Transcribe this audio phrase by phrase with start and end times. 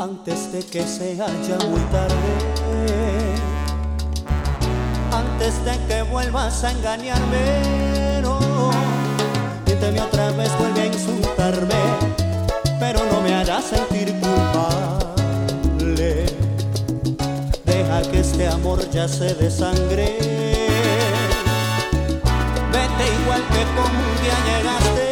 [0.00, 2.14] antes de que sea ya muy tarde.
[5.12, 8.40] Antes de que vuelvas a engañarme, no.
[9.66, 11.82] Díteme otra vez, vuelve a insultarme,
[12.78, 16.24] pero no me harás sentir culpable.
[17.66, 20.16] Deja que este amor ya se desangre.
[22.72, 25.09] Vete igual que como un día llegaste.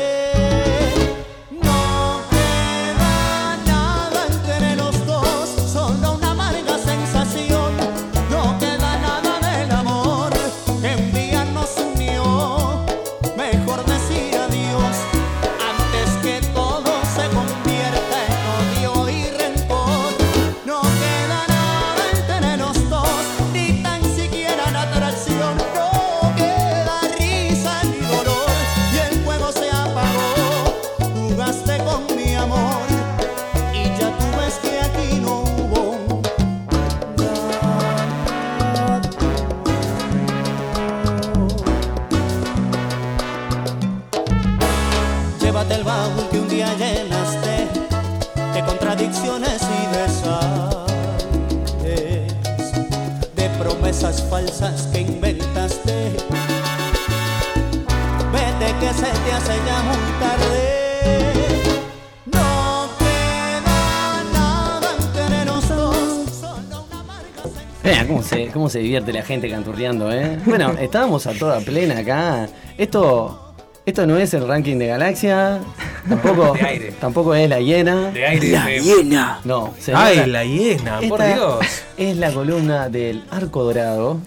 [68.68, 70.38] Cómo se divierte la gente canturreando, ¿eh?
[70.44, 72.50] Bueno, estábamos a toda plena acá.
[72.76, 73.54] Esto,
[73.86, 75.60] esto no es el ranking de Galaxia.
[76.06, 76.54] Tampoco,
[77.00, 78.10] tampoco es la hiena.
[78.10, 78.50] De aire.
[78.50, 79.40] La hiena.
[79.44, 81.64] No, Ay, la hiena, por Dios.
[81.96, 84.20] Es la columna del Arco Dorado.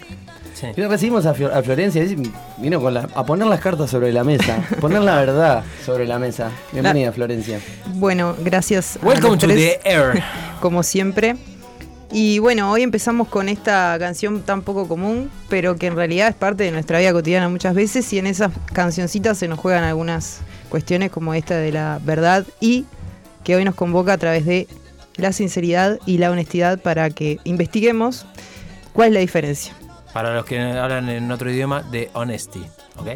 [0.54, 0.66] Sí.
[0.76, 2.04] Y recibimos a, Florencia,
[2.58, 6.18] vino con la, a poner las cartas sobre la mesa, poner la verdad sobre la
[6.18, 6.50] mesa.
[6.72, 7.60] Bienvenida, Florencia.
[7.94, 8.98] Bueno, gracias.
[9.04, 10.20] Welcome to the air.
[10.60, 11.36] Como siempre.
[12.14, 16.34] Y bueno, hoy empezamos con esta canción tan poco común, pero que en realidad es
[16.34, 20.42] parte de nuestra vida cotidiana muchas veces y en esas cancioncitas se nos juegan algunas
[20.68, 22.84] cuestiones como esta de la verdad y
[23.44, 24.68] que hoy nos convoca a través de
[25.16, 28.26] la sinceridad y la honestidad para que investiguemos
[28.92, 29.74] cuál es la diferencia.
[30.12, 32.62] Para los que hablan en otro idioma, de honesty,
[32.98, 33.08] ¿ok?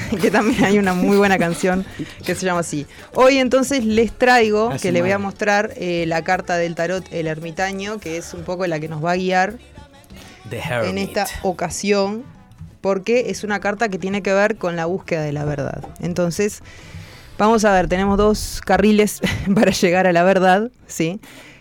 [0.20, 1.84] que también hay una muy buena canción
[2.24, 2.86] que se llama así.
[3.14, 7.26] Hoy entonces les traigo, que le voy a mostrar eh, la carta del tarot El
[7.26, 9.58] Ermitaño, que es un poco la que nos va a guiar
[10.50, 12.24] en esta ocasión,
[12.80, 15.84] porque es una carta que tiene que ver con la búsqueda de la verdad.
[16.00, 16.62] Entonces,
[17.38, 19.20] vamos a ver, tenemos dos carriles
[19.54, 21.20] para llegar a la verdad, ¿sí?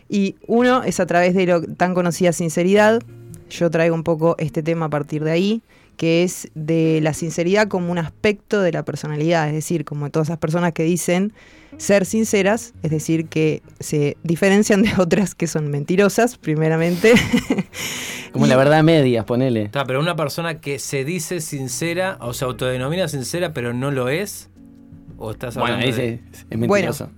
[0.09, 3.02] Y uno es a través de lo tan conocida sinceridad.
[3.50, 5.62] Yo traigo un poco este tema a partir de ahí
[6.01, 10.29] que es de la sinceridad como un aspecto de la personalidad, es decir, como todas
[10.29, 11.31] esas personas que dicen
[11.78, 17.13] ser sinceras, es decir, que se diferencian de otras que son mentirosas, primeramente.
[18.31, 19.61] Como la verdad media, ponele.
[19.61, 24.09] Está, pero una persona que se dice sincera o se autodenomina sincera pero no lo
[24.09, 24.50] es,
[25.19, 26.19] o estás hablando bueno, de...
[26.50, 27.11] es mentiroso.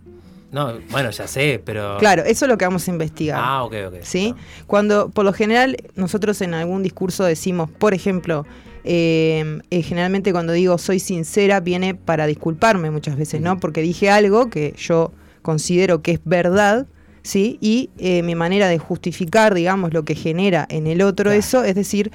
[0.52, 2.00] No, bueno, ya sé, pero.
[2.00, 3.40] Claro, eso es lo que vamos a investigar.
[3.42, 3.96] Ah, ok, ok.
[4.02, 4.36] ¿Sí?
[4.68, 8.46] Cuando, por lo general, nosotros en algún discurso decimos, por ejemplo,
[8.84, 13.60] eh, eh, generalmente cuando digo soy sincera viene para disculparme muchas veces, ¿no?
[13.60, 15.12] Porque dije algo que yo
[15.42, 16.88] considero que es verdad,
[17.22, 17.58] ¿sí?
[17.62, 21.76] Y eh, mi manera de justificar, digamos, lo que genera en el otro eso, es
[21.76, 22.12] decir,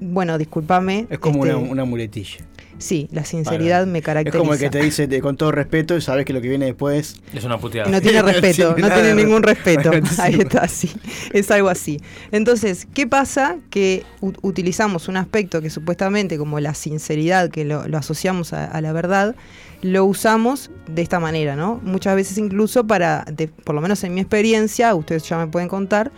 [0.00, 1.06] bueno, discúlpame.
[1.10, 2.38] Es como una, este, una muletilla.
[2.78, 4.36] Sí, la sinceridad me caracteriza.
[4.36, 6.66] Es como el que te dice con todo respeto y sabes que lo que viene
[6.66, 7.90] después es una puteada.
[7.90, 9.90] No tiene respeto, no tiene ningún respeto.
[10.18, 10.92] Ahí está, sí.
[11.32, 12.00] Es algo así.
[12.32, 13.56] Entonces, ¿qué pasa?
[13.70, 19.34] Que utilizamos un aspecto que supuestamente como la sinceridad, que lo, asociamos a, la verdad,
[19.80, 21.80] lo usamos de esta manera, ¿no?
[21.82, 23.24] Muchas veces incluso para,
[23.64, 26.12] por lo menos en mi experiencia, ustedes ya me pueden contar,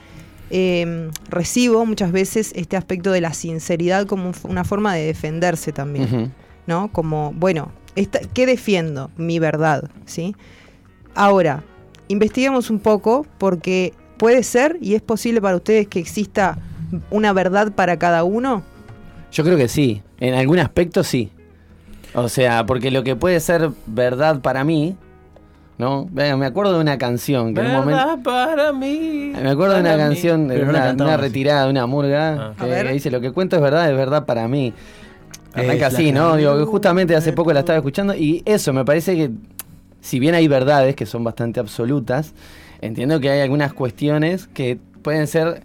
[0.50, 6.33] em, recibo muchas veces este aspecto de la sinceridad como una forma de defenderse también.
[6.69, 6.93] ¿No?
[6.93, 7.73] Como, bueno,
[8.35, 9.11] ¿qué defiendo?
[9.17, 10.37] Mi verdad, ¿sí?
[11.15, 11.65] Ahora,
[12.06, 16.59] investiguemos un poco porque puede ser y es posible para ustedes que exista
[17.11, 18.62] una verdad para cada uno.
[19.32, 21.32] Yo creo que sí, en algún aspecto sí.
[22.15, 24.97] O sea, porque lo que puede ser verdad para mí
[25.79, 26.09] ¿no?
[26.12, 28.05] Me acuerdo de una canción que en un momento...
[28.05, 29.32] Verdad para mí.
[29.41, 32.55] Me acuerdo de una canción, de no una, retirada de una murga Ah.
[32.59, 34.75] Que, que dice lo que cuento es verdad, es verdad para mí.
[35.55, 36.37] Arranca así, que- ¿no?
[36.37, 39.31] Digo, que justamente hace poco la estaba escuchando y eso me parece que,
[40.00, 42.35] si bien hay verdades que son bastante absolutas,
[42.81, 45.62] entiendo que hay algunas cuestiones que pueden ser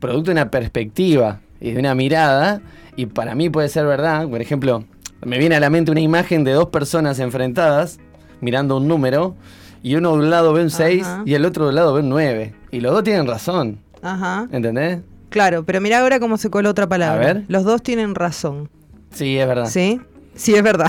[0.00, 2.60] producto de una perspectiva y de una mirada
[2.96, 4.28] y para mí puede ser verdad.
[4.28, 4.84] Por ejemplo,
[5.24, 7.98] me viene a la mente una imagen de dos personas enfrentadas
[8.40, 9.36] mirando un número
[9.82, 11.22] y uno de un lado ve un 6 Ajá.
[11.24, 14.48] y el otro del lado ve un 9 y los dos tienen razón, Ajá.
[14.52, 15.00] ¿entendés?
[15.30, 17.22] Claro, pero mira ahora cómo se coló otra palabra.
[17.30, 17.44] A ver.
[17.48, 18.68] Los dos tienen razón.
[19.12, 19.66] Sí, es verdad.
[19.66, 20.00] ¿Sí?
[20.34, 20.88] Sí, es verdad.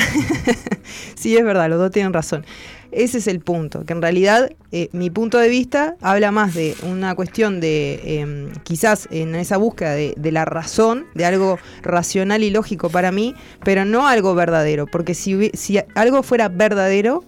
[1.15, 2.45] sí, es verdad, los dos tienen razón.
[2.91, 6.75] Ese es el punto, que en realidad eh, mi punto de vista habla más de
[6.83, 12.43] una cuestión de, em, quizás en esa búsqueda de, de la razón, de algo racional
[12.43, 13.33] y lógico para mí,
[13.63, 17.23] pero no algo verdadero, porque si, si algo fuera verdadero,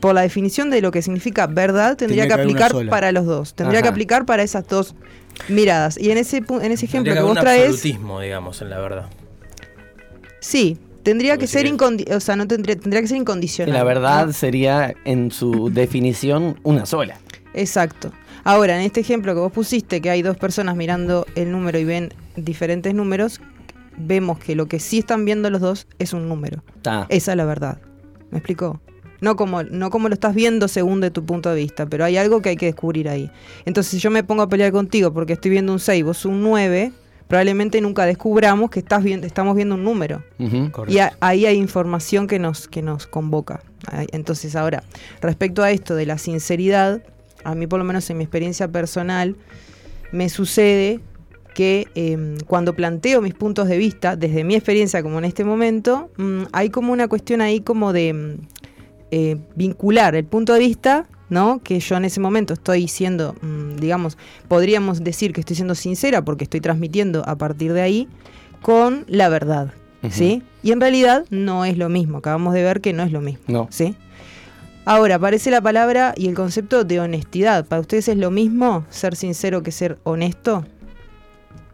[0.00, 3.26] por la definición de lo que significa verdad, tendría Tendría que que aplicar para los
[3.26, 4.94] dos, tendría que aplicar para esas dos
[5.48, 5.98] miradas.
[5.98, 7.70] Y en ese, en ese ejemplo Tendría que vos un traes...
[7.70, 9.06] absolutismo, digamos, en la verdad.
[10.46, 13.74] Sí, tendría que ser o sea, no tendría, tendría que ser incondicional.
[13.74, 17.18] la verdad sería, en su definición, una sola.
[17.52, 18.12] Exacto.
[18.44, 21.84] Ahora, en este ejemplo que vos pusiste, que hay dos personas mirando el número y
[21.84, 23.40] ven diferentes números,
[23.96, 26.62] vemos que lo que sí están viendo los dos es un número.
[26.76, 27.06] Está.
[27.08, 27.78] Esa es la verdad.
[28.30, 28.80] ¿Me explicó?
[29.20, 32.18] No como, no como lo estás viendo según de tu punto de vista, pero hay
[32.18, 33.32] algo que hay que descubrir ahí.
[33.64, 36.40] Entonces, si yo me pongo a pelear contigo porque estoy viendo un 6, vos un
[36.44, 36.92] 9,
[37.28, 40.22] probablemente nunca descubramos que estás viendo, estamos viendo un número.
[40.92, 43.62] Y a- ahí hay información que nos, que nos convoca.
[44.12, 44.82] Entonces, ahora,
[45.20, 47.02] respecto a esto de la sinceridad,
[47.44, 49.36] a mí por lo menos en mi experiencia personal,
[50.12, 51.00] me sucede
[51.54, 56.10] que em, cuando planteo mis puntos de vista, desde mi experiencia como en este momento,
[56.18, 58.34] mm, hay como una cuestión ahí como de mm,
[59.10, 61.60] eh, vincular el punto de vista, ¿no?
[61.62, 64.16] Que yo en ese momento estoy siendo, mm, digamos,
[64.48, 68.08] podríamos decir que estoy siendo sincera porque estoy transmitiendo a partir de ahí,
[68.62, 69.72] con la verdad,
[70.10, 70.42] ¿sí?
[70.62, 73.44] Y en realidad no es lo mismo, acabamos de ver que no es lo mismo,
[73.48, 73.68] No.
[73.70, 73.96] ¿sí?
[74.88, 77.66] Ahora, aparece la palabra y el concepto de honestidad.
[77.66, 80.64] ¿Para ustedes es lo mismo ser sincero que ser honesto?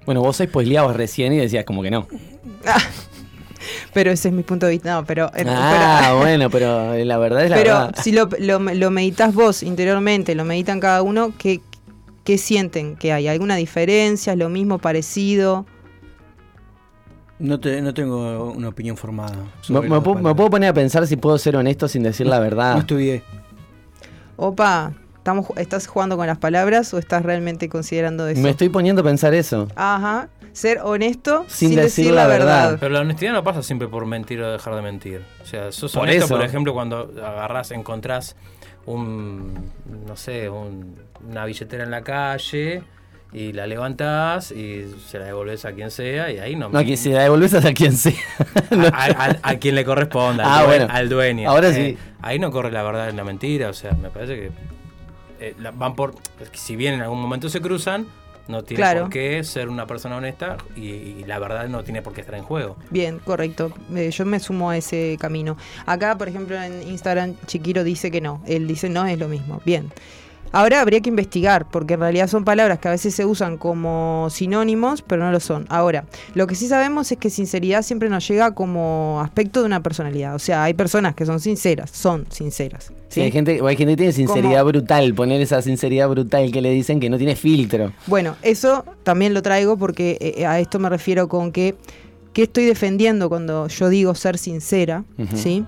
[0.07, 2.09] Bueno, vos spoileabas recién y decías como que no.
[3.95, 4.93] Pero ese es mi punto de vista.
[4.95, 5.27] No, pero...
[5.35, 7.95] eh, Ah, pero- bueno, pero la verdad es la Pero verdad.
[8.03, 11.61] si lo, lo, lo meditas vos interiormente, lo meditan cada uno, ¿qué,
[12.25, 13.29] ¿qué sienten que hay?
[13.29, 14.33] ¿Alguna diferencia?
[14.33, 15.67] ¿Es lo mismo, parecido?
[17.39, 19.35] No, te, no tengo una opinión formada.
[19.69, 20.35] Me, puedo, me palabras.
[20.37, 22.79] puedo poner a pensar si puedo ser honesto sin decir la No verdad.
[22.79, 23.23] estudié.
[24.37, 28.41] Opa, ¿estamos, ¿estás jugando con las palabras o estás realmente considerando eso?
[28.41, 29.67] Me estoy poniendo a pensar eso.
[29.75, 32.63] Ajá, ser honesto Sin sin, decir decir, la la verdad.
[32.65, 32.79] verdad.
[32.81, 35.23] Pero la honestidad no pasa siempre por mentir o dejar de mentir.
[35.43, 36.35] O sea, sos Por honesto, eso.
[36.37, 38.37] por ejemplo, cuando agarrás, encontrás
[38.87, 39.71] un,
[40.07, 40.97] no sé, un-
[41.29, 42.83] una billetera en la calle
[43.33, 46.69] y la levantás y se la devolvés a quien sea y ahí no...
[46.69, 48.13] No, que si la devolvés a quien sea.
[48.93, 50.87] a, a- a quien le corresponda, al, Ah, due- bueno.
[50.93, 51.51] al dueño.
[51.51, 51.99] Ahora Eh, sí.
[52.21, 54.51] Ahí no corre la verdad en la mentira, o sea, me parece que
[55.41, 56.15] eh, la- van por...
[56.53, 58.07] Si bien en algún momento se cruzan,
[58.49, 59.01] no tiene Claro.
[59.03, 62.35] por qué ser una persona honesta y, y la verdad no tiene por qué estar
[62.35, 62.77] en juego.
[62.91, 63.73] Bien, correcto.
[63.95, 65.57] Eh, yo me sumo a ese camino.
[65.87, 68.43] Acá, por ejemplo, en Instagram, Chiquiro dice que no.
[68.47, 69.61] Él dice no es lo mismo.
[69.65, 69.91] Bien.
[70.53, 74.29] Ahora habría que investigar, porque en realidad son palabras que a veces se usan como
[74.31, 75.67] sinónimos, pero no lo son.
[75.71, 79.83] Ahora, lo que sí sabemos es que sinceridad siempre nos llega como aspecto de una
[79.83, 80.35] personalidad.
[80.35, 82.93] O sea, hay personas que son sinceras, son sinceras.
[83.09, 86.71] Sí, hay gente, hay gente que tiene sinceridad brutal, poner esa sinceridad brutal que le
[86.71, 87.93] dicen que no tiene filtro.
[88.07, 91.75] Bueno, eso también lo traigo porque eh, a esto me refiero con que
[92.33, 95.05] qué estoy defendiendo cuando yo digo ser sincera.
[95.35, 95.65] ¿sí?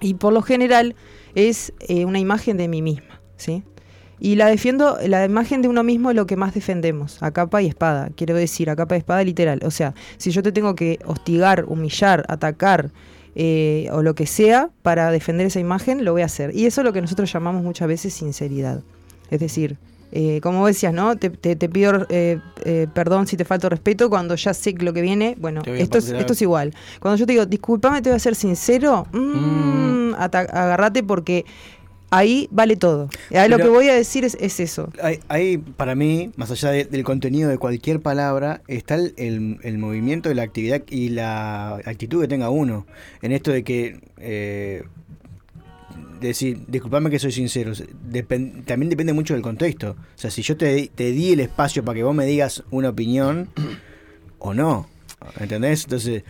[0.00, 0.94] Y por lo general
[1.34, 3.62] es eh, una imagen de mí misma, ¿sí?
[4.20, 7.62] Y la defiendo, la imagen de uno mismo es lo que más defendemos, a capa
[7.62, 9.60] y espada, quiero decir, a capa y espada literal.
[9.64, 12.90] O sea, si yo te tengo que hostigar, humillar, atacar
[13.36, 16.54] eh, o lo que sea para defender esa imagen, lo voy a hacer.
[16.54, 18.80] Y eso es lo que nosotros llamamos muchas veces sinceridad.
[19.30, 19.76] Es decir,
[20.10, 21.16] eh, como decías, ¿no?
[21.16, 24.92] Te, te- te pido eh, eh, perdón si te falto respeto cuando ya sé lo
[24.94, 25.36] que viene.
[25.38, 26.74] Bueno, esto es, esto es igual.
[26.98, 31.44] Cuando yo te digo, discúlpame, te voy a ser sincero, mm, agarrate porque
[32.10, 33.08] ahí vale todo.
[33.34, 34.90] Ahí lo que voy a decir es, es eso.
[35.28, 39.78] Hay, para mí, más allá de- del contenido de cualquier palabra, está el, el- el
[39.78, 42.86] movimiento la actividad y la actitud que tenga uno.
[43.22, 44.82] En esto de que eh,
[46.20, 47.72] decir, disculpame que soy sincero,
[48.66, 49.90] también depende mucho del contexto.
[49.92, 52.88] O sea, si yo te, te di el espacio para que vos me digas una
[52.88, 53.48] opinión
[54.38, 54.88] o no,
[55.38, 55.84] ¿entendés?
[55.84, 56.22] Entonces,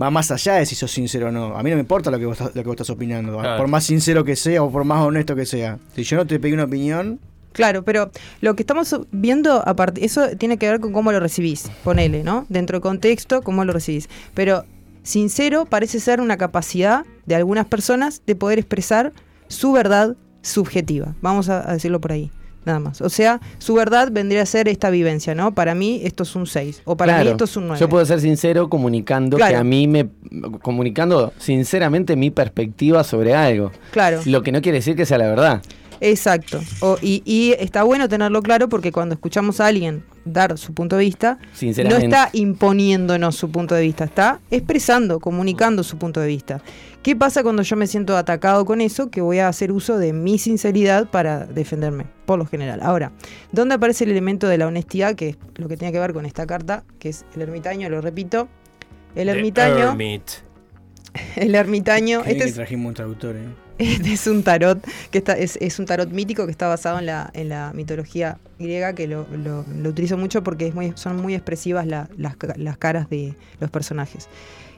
[0.00, 1.56] va más allá de si sos sincero o no.
[1.56, 3.58] A mí no me importa lo que vos, estás- lo que vos estás opinando, Claro.
[3.58, 5.78] por más sincero que sea o por más honesto que sea.
[5.94, 7.18] Si yo no te pedí una opinión,
[7.52, 11.68] Claro, pero lo que estamos viendo, aparte, eso tiene que ver con cómo lo recibís,
[11.82, 12.46] ponele, ¿no?
[12.48, 14.08] Dentro del contexto, cómo lo recibís.
[14.34, 14.64] Pero
[15.02, 19.12] sincero parece ser una capacidad de algunas personas de poder expresar
[19.48, 21.14] su verdad subjetiva.
[21.22, 22.30] Vamos a, a decirlo por ahí,
[22.64, 23.00] nada más.
[23.00, 25.54] O sea, su verdad vendría a ser esta vivencia, ¿no?
[25.54, 27.30] Para mí esto es un 6, o para mí Claro.
[27.32, 27.80] esto es un 9.
[27.80, 29.52] Yo puedo ser sincero comunicando Claro.
[29.52, 30.08] que a mí me.
[30.62, 33.72] comunicando sinceramente mi perspectiva sobre algo.
[33.90, 34.20] Claro.
[34.26, 35.62] Lo que no quiere decir que sea la verdad.
[36.00, 36.60] Exacto.
[36.80, 40.96] O- y, y está bueno tenerlo claro porque cuando escuchamos a alguien dar su punto
[40.96, 41.38] de vista,
[41.84, 46.62] no está imponiéndonos su punto de vista, está expresando, comunicando su punto de vista.
[47.02, 49.10] ¿Qué pasa cuando yo me siento atacado con eso?
[49.10, 52.80] Que voy a hacer uso de mi sinceridad para defenderme, por lo general.
[52.82, 53.12] Ahora,
[53.52, 55.14] ¿dónde aparece el elemento de la honestidad?
[55.14, 58.02] Que es lo que tiene que ver con esta carta, que es el ermitaño, lo
[58.02, 58.48] repito.
[59.14, 59.96] El ermitaño,
[61.36, 63.48] el ermitaño, este que trajimos un traductor, ¿eh?
[64.04, 64.78] es un tarot
[65.10, 68.38] que está, es, es un tarot mítico que está basado en la, en la mitología
[68.58, 72.36] griega, que lo, lo- lo utilizo mucho porque es muy, son muy expresivas la- las,
[72.36, 74.28] ca- las caras de los personajes.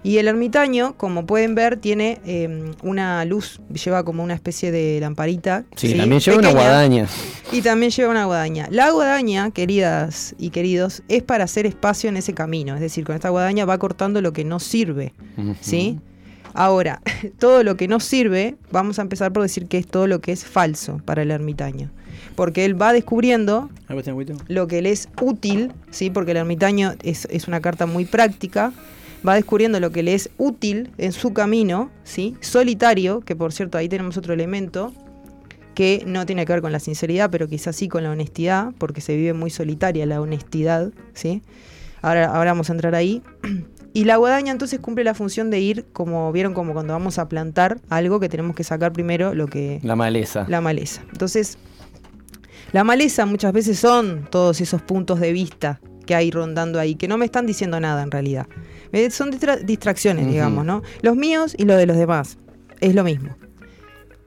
[0.04, 4.98] Y el ermitaño, como pueden ver, tiene eh, una luz, lleva como una especie de
[5.00, 5.62] lamparita.
[5.76, 7.06] Sí, también lleva una guadaña.
[7.52, 8.66] Y también lleva una guadaña.
[8.72, 12.74] La guadaña, queridas y queridos, es para hacer espacio en ese camino.
[12.74, 15.12] Es decir, con esta guadaña va cortando lo que no sirve.
[15.60, 16.00] ¿Sí?
[16.54, 17.00] Ahora,
[17.38, 20.32] todo lo que no sirve, vamos a empezar por decir que es todo lo que
[20.32, 21.90] es falso para el ermitaño.
[22.36, 23.70] Porque él va descubriendo
[24.48, 26.10] lo que le es útil, ¿sí?
[26.10, 28.72] Porque el ermitaño es, es una carta muy práctica.
[29.26, 32.36] Va descubriendo lo que le es útil en su camino, ¿sí?
[32.40, 34.92] Solitario, que por cierto ahí tenemos otro elemento
[35.74, 39.00] que no tiene que ver con la sinceridad, pero quizás sí con la honestidad, porque
[39.00, 41.42] se vive muy solitaria la honestidad, ¿sí?
[42.02, 43.22] Ahora, ahora vamos a entrar ahí.
[43.94, 47.28] Y la guadaña entonces cumple la función de ir, como vieron, como cuando vamos a
[47.28, 50.46] plantar algo que tenemos que sacar primero lo que, La maleza.
[50.48, 51.02] la maleza.
[51.12, 51.58] Entonces,
[52.72, 57.06] la maleza muchas veces son todos esos puntos de vista que hay rondando ahí, que
[57.06, 58.46] no me están diciendo nada en realidad.
[58.92, 60.82] Eh, Son distra- distracciones, digamos, ¿no?
[61.02, 62.38] Los míos y los de los demás.
[62.80, 63.36] Es lo mismo.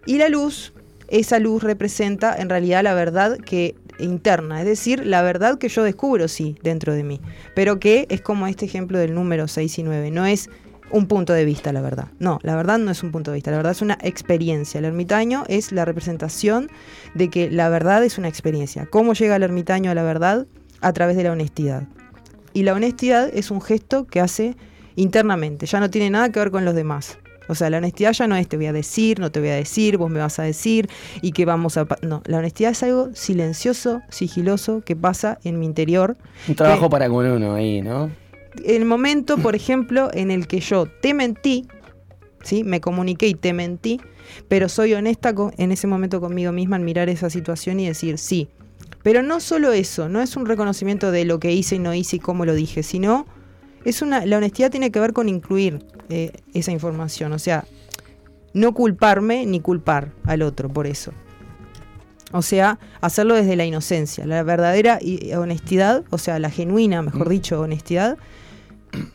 [0.06, 0.74] Y la luz,
[1.08, 5.84] esa luz representa en realidad la verdad que interna, es decir, la verdad que yo
[5.84, 7.22] descubro, sí, dentro de mí,
[7.56, 10.50] pero que es como este ejemplo del número 6 y 9, no es
[10.92, 12.08] un punto de vista, la verdad.
[12.20, 14.78] No, la verdad no es un punto de vista, la verdad es una experiencia.
[14.78, 16.70] El ermitaño es la representación
[17.16, 18.86] de que la verdad es una experiencia.
[18.86, 20.48] ¿Cómo llega el ermitaño a la verdad?
[20.82, 21.88] A través de la honestidad.
[22.54, 24.56] Y la honestidad es un gesto que hace
[24.96, 27.18] internamente, ya no tiene nada que ver con los demás.
[27.48, 29.56] O sea, la honestidad ya no es te voy a decir, no te voy a
[29.56, 30.90] decir, vos me vas a decir
[31.22, 31.86] y que vamos a...
[31.86, 31.98] pa-".
[32.02, 36.18] No, la honestidad es algo silencioso, sigiloso, que pasa en mi interior.
[36.48, 38.10] Un trabajo que- para con uno ahí, ¿no?
[38.64, 41.68] El momento, por ejemplo, en el que yo te mentí,
[42.44, 42.64] ¿sí?
[42.64, 44.00] Me comuniqué y te mentí,
[44.48, 48.18] pero soy honesta con- en ese momento conmigo misma en mirar esa situación y decir
[48.18, 48.48] sí.
[49.04, 52.16] Pero no solo eso, no es un reconocimiento de lo que hice y no hice
[52.16, 53.28] y cómo lo dije, sino
[53.84, 57.66] es una, la honestidad tiene que ver con incluir eh, esa información, o sea,
[58.54, 61.12] no culparme ni culpar al otro por eso.
[62.32, 65.00] O sea, hacerlo desde la inocencia, la verdadera
[65.38, 68.18] honestidad, o sea, la genuina, mejor dicho, honestidad,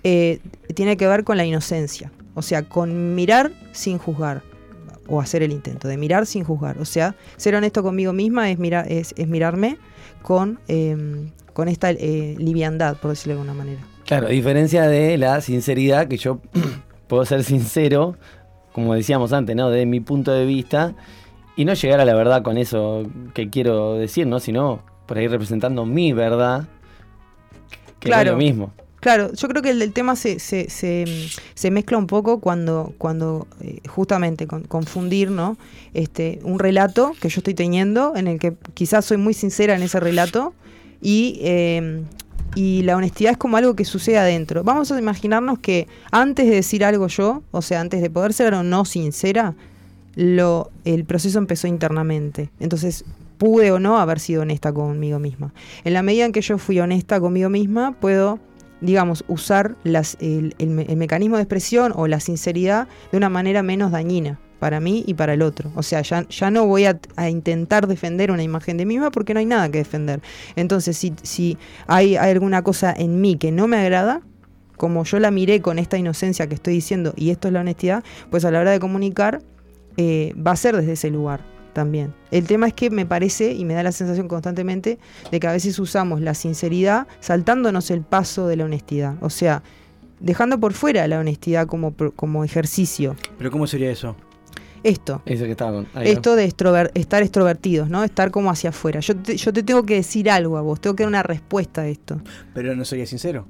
[0.05, 0.41] eh,
[0.75, 4.43] tiene que ver con la inocencia, o sea, con mirar sin juzgar,
[5.07, 8.59] o hacer el intento de mirar sin juzgar, o sea, ser honesto conmigo misma es,
[8.59, 9.77] mirar, es, es mirarme
[10.23, 10.97] con, eh,
[11.53, 13.81] con esta eh, liviandad, por decirlo de alguna manera.
[14.11, 16.41] Claro, a diferencia de la sinceridad, que yo
[17.07, 18.17] puedo ser sincero,
[18.73, 19.71] como decíamos antes, ¿no?
[19.71, 20.95] De mi punto de vista,
[21.57, 24.41] y no llegar a la verdad con eso que quiero decir, ¿no?
[24.41, 26.63] Sino por ahí representando mi verdad,
[28.01, 28.33] que no es Claro.
[28.33, 28.73] lo mismo.
[29.01, 31.05] Claro, yo creo que el, el tema se, se, se,
[31.55, 35.57] se mezcla un poco cuando, cuando eh, justamente con- confundir ¿no?
[35.95, 39.83] este, un relato que yo estoy teniendo, en el que quizás soy muy sincera en
[39.83, 40.53] ese relato,
[41.01, 42.03] y, eh,
[42.55, 44.65] y la honestidad es como algo que sucede adentro.
[44.65, 48.55] Vamos a imaginarnos que antes de decir algo yo, o sea, antes de poder ser
[48.55, 49.55] o no sincera,
[50.17, 52.51] lo, el proceso empezó internamente.
[52.59, 53.05] Entonces,
[53.39, 55.53] pude o no haber sido honesta conmigo misma.
[55.85, 58.39] En la medida en que yo fui honesta conmigo misma, puedo,
[58.81, 64.79] digamos, usar el mecanismo de expresión o la sinceridad de una manera menos dañina para
[64.79, 65.73] mí y para el otro.
[65.75, 69.35] O sea, ya, ya no voy a, intentar defender una imagen de mí misma porque
[69.35, 70.21] no hay nada que defender.
[70.55, 74.21] Entonces, si, si hay, hay alguna cosa en mí que no me agrada,
[74.77, 78.05] como yo la miré con esta inocencia que estoy diciendo, y esto es la honestidad,
[78.31, 79.43] pues a la hora de comunicar,
[79.97, 81.41] eh, va a ser desde ese lugar
[81.73, 82.13] también.
[82.31, 84.99] El tema es que me parece y me da la sensación constantemente
[85.31, 89.17] de que a veces usamos la sinceridad saltándonos el paso de la honestidad.
[89.21, 89.63] O sea,
[90.19, 93.17] dejando por fuera la honestidad como, como ejercicio.
[93.39, 94.17] ¿Pero cómo sería eso?
[94.83, 95.23] Esto.
[95.27, 98.03] Eso que estaba Esto de estar extrovertidos, ¿no?
[98.05, 99.01] Estar como hacia afuera.
[99.01, 101.83] Yo te, yo te tengo que decir algo a vos, tengo que dar una respuesta
[101.83, 102.21] a esto.
[102.55, 103.47] Pero no sería sincero.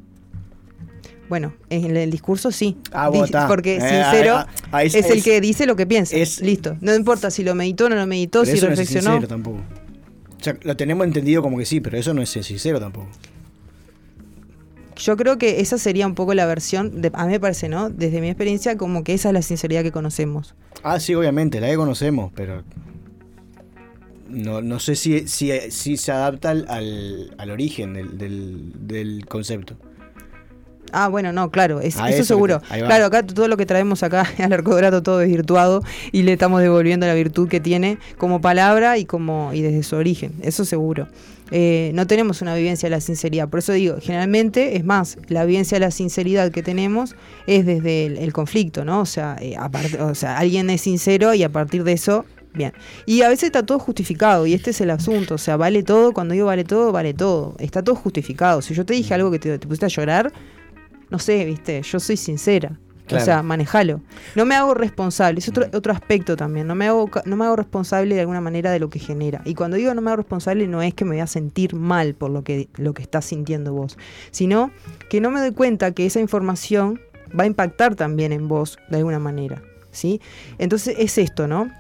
[1.29, 2.77] Bueno, en el discurso sí.
[2.91, 3.09] Ah,
[3.47, 4.45] porque eh, sincero
[4.83, 6.17] es, el que dice lo que piensa.
[6.17, 6.77] Listo.
[6.81, 9.11] No importa si lo meditó o no lo meditó, si reflexionó.
[9.11, 9.59] No es sincero tampoco.
[9.59, 13.09] O sea, lo tenemos entendido como que sí, pero eso no es sincero tampoco.
[14.97, 17.91] Yo creo que esa sería un poco la versión, de, a mí me parece, ¿no?
[17.91, 20.57] Desde mi experiencia, como que esa es la sinceridad que conocemos.
[20.83, 22.63] Ah, sí, obviamente, la que conocemos, pero
[24.29, 29.77] no, no sé si, si, si se adapta al, al, origen del, del, del concepto.
[30.93, 32.61] Ah, bueno, no, claro, eso, seguro.
[32.69, 35.83] Claro, acá todo lo que traemos acá al arcodorato todo es virtuado
[36.13, 39.97] y le estamos devolviendo la virtud que tiene como palabra y como y desde su
[39.97, 41.07] origen, eso seguro.
[41.51, 45.45] Eh, no tenemos una vivencia de la sinceridad, por eso digo, generalmente, es más, la
[45.45, 47.17] vivencia de la sinceridad que tenemos
[47.47, 49.01] es desde el, conflicto, ¿no?
[49.01, 49.57] O sea, eh,
[50.01, 52.73] o sea, alguien es sincero y a partir de eso Bien.
[53.07, 55.37] Y a veces está todo justificado, y este es el asunto.
[55.37, 57.55] O sea, vale todo, cuando digo vale todo, vale todo.
[57.59, 58.61] Está todo justificado.
[58.61, 60.33] Si yo te dije algo que te pusiste a llorar,
[61.11, 62.79] no sé, viste, yo soy sincera.
[63.17, 64.01] O sea, manejalo.
[64.35, 66.67] No me hago responsable, es otro, otro aspecto también.
[66.67, 69.43] No me, hago, no me hago responsable de alguna manera de lo que genera.
[69.45, 72.15] Y cuando digo no me hago responsable, no es que me voy a sentir mal
[72.15, 73.99] por lo que, lo que estás sintiendo vos,
[74.31, 74.71] sino
[75.09, 77.01] que no me doy cuenta que esa información
[77.39, 79.63] va a impactar también en vos de alguna manera.
[79.91, 80.21] ¿sí?
[80.59, 81.71] Entonces es esto, ¿no?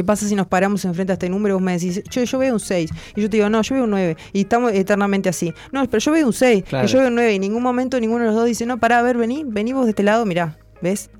[0.00, 2.54] ¿Qué pasa si nos paramos enfrente a este número vos me decís, yo, yo veo
[2.54, 2.90] un 6?
[3.16, 4.16] Y yo te digo, no, yo veo un 9.
[4.32, 5.52] Y estamos eternamente así.
[5.72, 7.32] No, pero yo veo un 6, y yo veo un 9.
[7.32, 9.74] Y en ningún momento ninguno de los dos dice, no, pará, a ver, vení, vení
[9.74, 11.10] vos de este lado, mirá, ¿ves?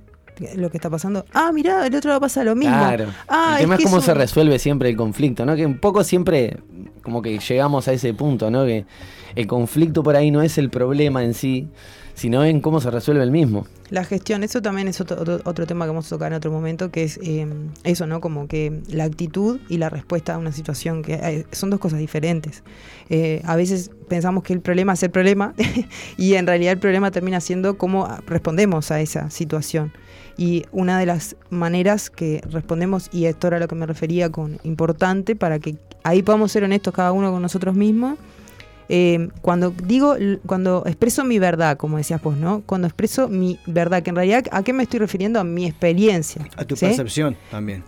[0.54, 1.26] lo que está pasando.
[1.34, 2.74] Ah, mirá, el otro va a pasar lo mismo.
[2.74, 3.08] Claro.
[3.28, 5.54] Ah, el tema es, cómo se resuelve siempre el conflicto, ¿no?
[5.54, 6.56] Que un poco siempre
[7.02, 8.64] como que llegamos a ese punto, ¿no?
[8.64, 8.84] Que
[9.34, 11.68] el conflicto por ahí no es el problema en sí,
[12.14, 13.66] sino en cómo se resuelve el mismo.
[13.88, 16.90] La gestión, eso también es otro, otro, tema que vamos a tocar en otro momento,
[16.90, 17.46] que es eh,
[17.82, 18.20] eso, ¿no?
[18.20, 21.98] Como que la actitud y la respuesta a una situación, que eh, son dos cosas
[21.98, 22.62] diferentes.
[23.08, 25.54] Eh, a veces pensamos que el problema es el problema
[26.16, 29.92] y en realidad el problema termina siendo cómo respondemos a esa situación.
[30.36, 34.58] Y una de las maneras que respondemos, y esto era lo que me refería con
[34.62, 38.18] importante, para que ahí podamos ser honestos cada uno con nosotros mismos,
[38.92, 42.62] eh, cuando digo, cuando expreso mi verdad, como decías vos, ¿no?
[42.66, 45.38] Cuando expreso mi verdad, que en realidad, ¿a qué me estoy refiriendo?
[45.38, 46.44] A mi experiencia.
[46.56, 47.84] A tu percepción también.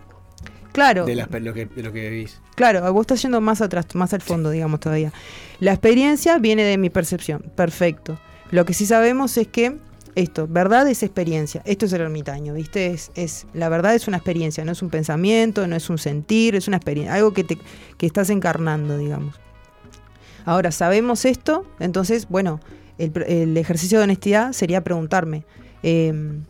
[0.70, 1.04] Claro.
[1.04, 2.40] De, lo que, de, lo que, vivís.
[2.54, 5.12] Claro, vos estás yendo más atrás, más al fondo, digamos, todavía.
[5.58, 7.42] La experiencia viene de mi percepción.
[7.56, 8.20] Perfecto.
[8.52, 9.78] Lo que sí sabemos es que
[10.14, 11.62] esto, verdad es experiencia.
[11.64, 12.88] Esto es el ermitaño, ¿viste?
[12.88, 16.54] Es, es, la verdad es una experiencia, no es un pensamiento, no es un sentir,
[16.54, 17.58] es una experiencia, algo que, te,
[17.96, 19.40] que estás encarnando, digamos.
[20.44, 22.60] Ahora, sabemos esto, entonces, bueno,
[22.98, 25.44] el, ejercicio de honestidad sería preguntarme,
[25.82, 26.44] em,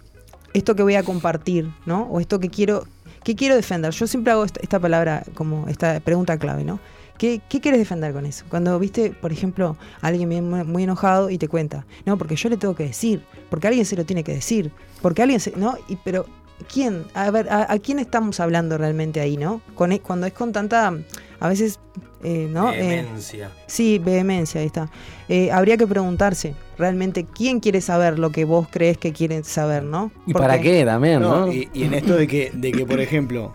[0.55, 2.05] esto que voy a compartir, ¿no?
[2.05, 2.87] O esto que quiero,
[3.25, 3.93] ¿qué quiero defender?
[3.93, 6.81] Yo siempre hago esta, palabra como esta pregunta clave, ¿no?
[7.23, 8.45] ¿Qué, quieres defender con eso?
[8.49, 12.49] Cuando viste, por ejemplo, a alguien muy, muy, enojado y te cuenta, no, porque yo
[12.49, 15.77] le tengo que decir, porque alguien se lo tiene que decir, porque alguien se, ¿no?
[15.89, 16.27] Y, pero,
[16.73, 17.05] ¿quién?
[17.15, 19.61] A ver, ¿a, quién estamos hablando realmente ahí, no?
[19.77, 20.93] Con, e, cuando es con tanta,
[21.39, 21.79] a veces
[22.25, 22.73] eh, ¿no?
[22.73, 23.53] Eh, vehemencia.
[23.69, 24.91] sí, vehemencia, ahí está.
[25.29, 29.85] Eh, habría que preguntarse realmente quién quiere saber lo que vos crees que quieren saber,
[29.85, 30.11] ¿no?
[30.27, 31.53] ¿Y para qué también, no?
[31.53, 33.55] Y, en esto de que, de que, por ejemplo,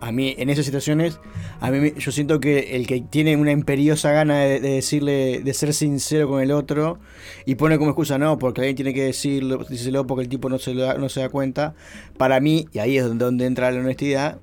[0.00, 1.20] a mí en esas situaciones,
[1.60, 5.72] a mí yo siento que el que tiene una imperiosa gana de, decirle, de ser
[5.74, 6.98] sincero con el otro
[7.46, 10.58] y pone como excusa, no, porque alguien tiene que decirlo, díselo porque el tipo no
[10.58, 11.74] se, no se da cuenta,
[12.16, 14.40] para mí, y ahí es donde entra la honestidad,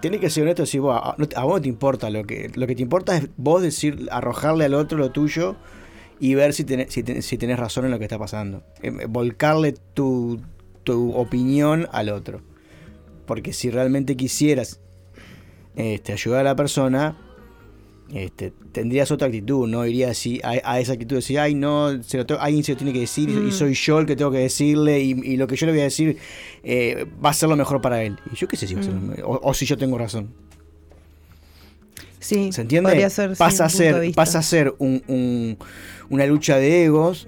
[0.00, 2.74] tiene que ser honesto si vos, a, vos no te importa lo que lo que
[2.74, 5.56] te importa es vos decir arrojarle al otro lo tuyo
[6.20, 9.72] y ver si tenés, si, si tenés razón en lo que está pasando em, volcarle
[9.94, 10.42] tu,
[10.82, 12.42] tu opinión al otro
[13.26, 14.80] porque si realmente quisieras
[15.76, 17.16] este, ayudar a la persona
[18.12, 22.18] este, tendrías otra actitud, no iría así a, esa actitud de decir, ay, no, se
[22.18, 23.52] lo alguien se lo tiene que decir y mm.
[23.52, 26.18] soy yo el que tengo que decirle y, lo que yo le voy a decir
[26.62, 28.18] eh, va a ser lo mejor para él.
[28.30, 29.14] Y yo qué sé si va a ser, mm.
[29.24, 30.28] o, si yo tengo razón.
[32.20, 32.90] Sí, ¿se entiende?
[33.36, 35.58] pasa, a ser, pasa a ser un,
[36.08, 37.26] una lucha de egos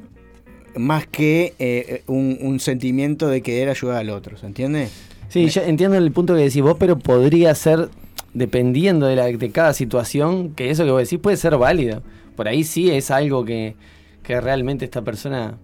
[0.76, 4.88] más que eh, un, un, sentimiento de querer ayudar al otro, ¿se entiende?
[5.28, 7.88] Sí, ya entiendo el punto que decís vos, pero podría ser
[8.34, 12.02] dependiendo de, la, de cada situación, que eso que vos decís puede ser válido.
[12.36, 13.74] Por ahí sí es algo que,
[14.22, 15.56] que realmente esta persona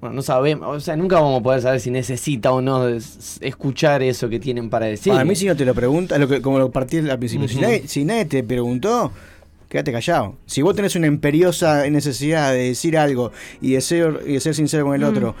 [0.00, 2.86] bueno, no sabemos, o sea, nunca vamos a poder saber si necesita o no
[3.40, 5.12] escuchar eso que tienen para decir.
[5.14, 7.58] A mí si no te lo pregunta, lo que, como lo partí al principio, si,
[7.58, 9.10] nadie, si, nadie, te preguntó,
[9.70, 10.36] quédate callado.
[10.44, 14.54] Si vos tenés una imperiosa necesidad de decir algo y de ser, y de ser
[14.54, 15.04] sincero con el Mm.
[15.08, 15.34] otro,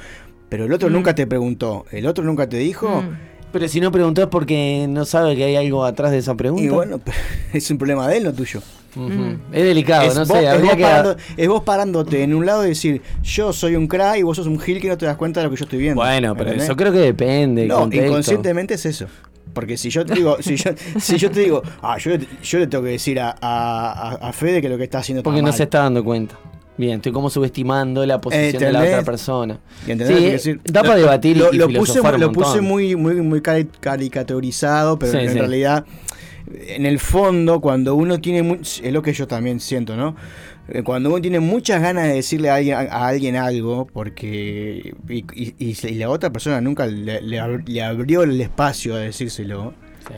[0.48, 0.92] pero el otro Mm.
[0.94, 3.16] nunca te preguntó, el otro nunca te dijo, Mm.
[3.54, 6.64] Pero si no preguntás porque no sabe que hay algo atrás de esa pregunta.
[6.64, 7.00] y bueno,
[7.52, 8.60] es un problema de él, no tuyo.
[9.52, 10.44] Es delicado, es, no vos, sé.
[10.56, 13.86] es vos que- parando- es vos parándote en un lado y decir, yo soy un
[13.86, 15.64] crack y vos sos un gil que no te das cuenta de lo que yo
[15.66, 16.02] estoy viendo.
[16.02, 16.64] Bueno, pero ¿Entendés?
[16.68, 17.66] eso creo que depende.
[17.66, 18.08] No, contexto.
[18.08, 19.06] inconscientemente es eso.
[19.52, 22.58] Porque si yo te digo, si yo, si yo te digo, ah, yo, le- yo
[22.58, 25.42] le tengo que decir a, a, a- Fede que lo que está haciendo está Porque
[25.42, 25.56] no mal.
[25.56, 26.34] se está dando cuenta.
[26.76, 29.60] Bien, estoy como subestimando la posición de la otra persona.
[29.86, 33.68] Sí, decir, da para debatir lo, y lo puse, lo puse muy, muy, muy cari-
[33.80, 35.38] caricaturizado, pero Sí, en sí.
[35.38, 35.84] realidad,
[36.52, 40.16] en el fondo, cuando uno tiene, es lo que yo también siento, ¿no?
[40.68, 44.94] Eh, Cuando uno tiene muchas ganas de decirle a alguien, a alguien algo, porque.
[45.08, 49.74] Y, la otra persona nunca le, le abrió el espacio a decírselo.
[50.08, 50.14] Sí.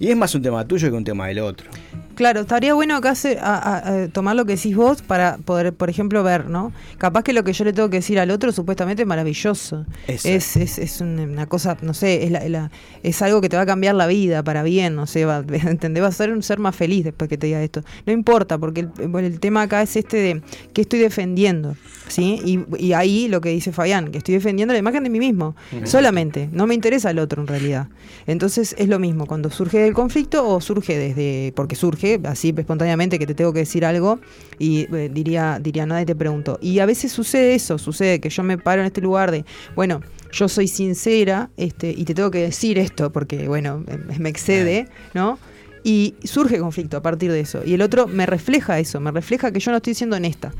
[0.00, 1.68] Y es más un tema tuyo que un tema del otro.
[2.18, 5.72] Claro, estaría bueno acá hacer- a- a- a tomar lo que decís vos para poder,
[5.72, 6.72] por ejemplo, ver, ¿no?
[6.98, 9.86] Capaz que lo que yo le tengo que decir al otro supuestamente es maravilloso.
[10.26, 12.72] Es, es, es un- una cosa, no sé, es, la- la-
[13.04, 15.44] es algo que te va a cambiar la vida para bien, no sé, va,
[15.78, 16.02] ¿entendés?
[16.02, 17.82] Vas a ser un ser más feliz después que te diga esto.
[18.04, 21.76] No importa, porque el, tema acá es este de qué estoy defendiendo,
[22.08, 22.40] ¿sí?
[22.44, 25.54] Y, y ahí lo que dice Fabián, que estoy defendiendo la imagen de mí mismo,
[25.84, 27.86] solamente, no me interesa el otro en realidad.
[28.26, 33.18] Entonces es lo mismo, cuando surge el conflicto o surge desde, porque surge así espontáneamente
[33.18, 34.20] que te tengo que decir algo
[34.58, 36.58] y eh, diría, diría, nadie te preguntó.
[36.60, 39.44] Y a veces sucede eso, sucede que yo me paro en este lugar de,
[39.74, 40.00] bueno,
[40.32, 44.88] yo soy sincera este, y te tengo que decir esto porque, bueno, me, me excede,
[45.14, 45.38] ¿no?
[45.84, 47.62] Y surge conflicto a partir de eso.
[47.64, 50.52] Y el otro me refleja eso, me refleja que yo no estoy siendo honesta.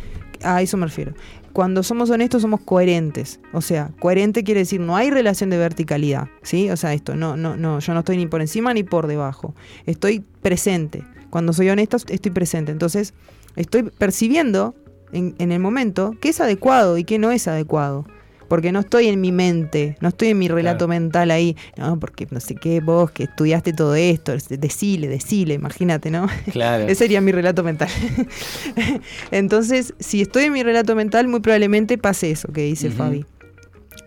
[0.43, 1.15] A eso me refiero.
[1.53, 3.41] Cuando somos honestos somos coherentes.
[3.53, 6.29] O sea, coherente quiere decir no hay relación de verticalidad.
[6.43, 6.71] ¿Sí?
[6.71, 9.55] O sea, esto, no, no, no, yo no estoy ni por encima ni por debajo.
[9.87, 11.03] Estoy presente.
[11.31, 12.73] Cuando soy honesta estoy presente.
[12.73, 13.15] Entonces,
[13.57, 14.75] estoy percibiendo
[15.13, 18.07] en, en el momento qué es adecuado y qué no es adecuado.
[18.49, 21.01] Porque no estoy en mi mente, no estoy en mi relato Claro.
[21.01, 21.55] mental ahí.
[21.77, 26.29] No, porque no sé qué, vos que estudiaste todo esto, decile, decile, imagínate, ¿no?
[26.51, 26.85] Claro.
[26.87, 27.91] Ese sería mi relato mental.
[29.31, 32.91] Entonces, si estoy en mi relato mental, muy probablemente pase eso que dice.
[32.91, 33.27] Fabi.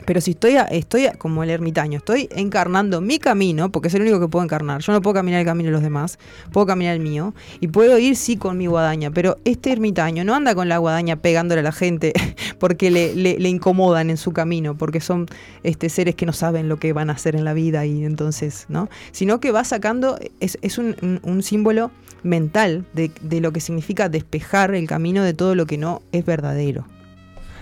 [0.05, 3.93] Pero si estoy, a- estoy a- como el ermitaño, estoy encarnando mi camino, porque es
[3.93, 4.81] el único que puedo encarnar.
[4.81, 6.17] Yo no puedo caminar el camino de los demás,
[6.51, 7.33] puedo caminar el mío.
[7.59, 11.17] Y puedo ir sí con mi guadaña, pero este ermitaño no anda con la guadaña
[11.17, 12.13] pegándole a la gente
[12.59, 15.27] porque le, incomodan en su camino, porque son
[15.63, 18.65] este, seres que no saben lo que van a hacer en la vida y entonces,
[18.69, 18.89] ¿no?
[19.11, 21.91] Sino que va sacando, es, es un, un- un símbolo
[22.23, 26.25] mental de, de lo que significa despejar el camino de todo lo que no es
[26.25, 26.85] verdadero.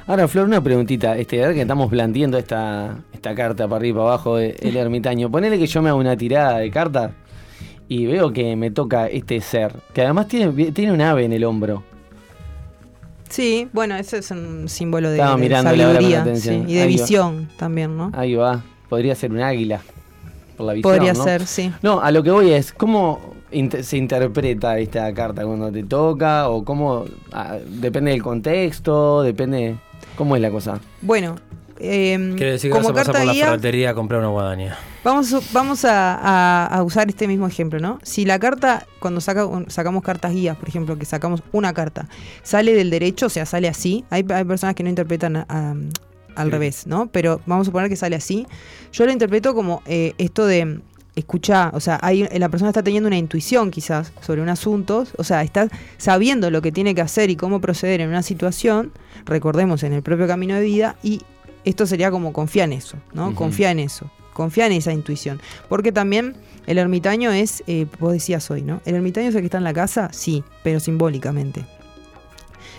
[0.10, 1.15] Ahora, Flor, una preguntita.
[1.15, 5.30] Este, ahora que estamos planteando esta, esta carta para arriba y para abajo del ermitaño,
[5.30, 7.12] ponele que yo me hago una tirada de cartas
[7.88, 11.43] y veo que me toca este ser, que además tiene, tiene un ave en el
[11.43, 11.84] hombro.
[13.30, 17.02] Sí, bueno, ese es un símbolo de, Estaba de sabiduría sí, y de Ahí va.
[17.02, 18.12] visión también, ¿no?
[18.15, 18.63] Ahí va.
[18.89, 19.82] Podría ser un águila.
[20.58, 21.24] Por la visión, Podría ¿no?
[21.24, 21.72] ser, sí.
[21.84, 23.19] No, a lo que voy es, ¿cómo
[23.52, 26.50] inter- se interpreta esta carta cuando te toca?
[26.50, 27.06] ¿O cómo?
[27.32, 29.76] ah, depende del contexto, depende...
[30.19, 30.79] ¿Cómo es la cosa?
[31.01, 31.38] Bueno,
[31.79, 34.19] em, Quiere decir que vas como a pasar carta por la guía, ferretería a comprar
[34.19, 34.77] una guadaña.
[35.03, 37.99] vamos, vamos a, a- a usar este mismo ejemplo, ¿no?
[38.03, 42.10] Si la carta, cuando saca- sacamos cartas guías, por ejemplo, que sacamos una carta,
[42.43, 45.75] sale del derecho, o sea, sale así, hay, hay personas que no interpretan a- a-
[46.36, 46.51] al Sí.
[46.51, 47.08] revés, ¿no?
[47.08, 48.45] Pero vamos a suponer que sale así.
[48.91, 50.82] Yo lo interpreto como eh, esto de
[51.19, 55.23] escuchar, o sea, hay, la persona está teniendo una intuición quizás sobre un asunto, o
[55.23, 58.91] sea, está sabiendo lo que tiene que hacer y cómo proceder en una situación,
[59.25, 61.21] recordemos en el propio camino de vida, y
[61.65, 63.36] esto sería como confía en eso, ¿no?
[63.36, 65.41] Confía en eso, confía en esa intuición.
[65.67, 68.82] Porque también el ermitaño es, eh, vos decías hoy, ¿no?
[68.86, 71.65] El ermitaño es el que está en la casa, sí, pero simbólicamente.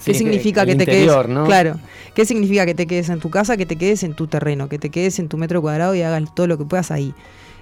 [0.05, 1.37] ¿Qué Sí, significa que te interior, quedes?
[1.37, 1.45] ¿no?
[1.45, 1.79] Claro.
[2.15, 4.79] ¿Qué significa que te quedes en tu casa, que te quedes en tu terreno, que
[4.79, 7.15] te quedes en tu metro cuadrado y hagas todo lo que puedas ahí?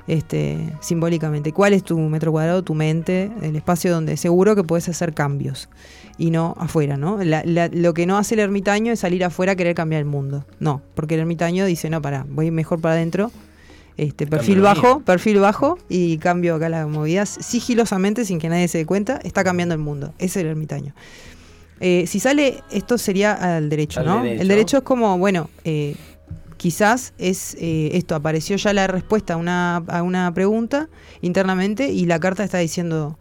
[0.08, 1.52] Este, simbólicamente.
[1.52, 5.68] ¿Cuál es tu metro cuadrado, tu mente, el espacio donde seguro que puedes hacer cambios
[6.16, 7.22] y no afuera, ¿no?
[7.22, 10.06] La- la- lo que no hace el ermitaño es salir afuera a querer cambiar el
[10.06, 10.46] mundo.
[10.60, 13.30] No, porque el ermitaño dice, no, para, voy mejor para adentro.
[13.98, 18.78] Este, perfil bajo, perfil bajo y cambio acá las movidas sigilosamente sin que nadie se
[18.78, 20.14] dé cuenta, está cambiando el mundo.
[20.18, 20.94] Ese es el ermitaño.
[21.80, 24.22] Eh, si sale, esto sería al derecho, Al ¿no?
[24.22, 24.42] derecho.
[24.42, 25.96] El derecho es como, bueno, eh,
[26.58, 30.90] quizás es eh, esto, apareció ya la respuesta a una, a una pregunta
[31.22, 33.18] internamente y la carta está diciendo,